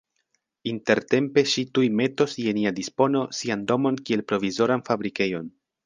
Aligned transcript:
Intertempe 0.71 1.43
ŝi 1.51 1.65
tuj 1.77 1.85
metos 1.99 2.35
je 2.45 2.55
nia 2.61 2.73
dispono 2.81 3.25
sian 3.43 3.67
domon 3.75 4.01
kiel 4.09 4.25
provizoran 4.33 4.85
fabrikejon. 4.91 5.55